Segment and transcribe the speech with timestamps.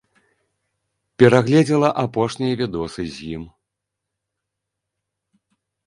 [1.23, 3.43] Перагледзела апошнія відосы з ім.